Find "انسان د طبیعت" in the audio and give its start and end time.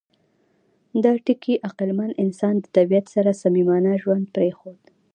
2.23-3.05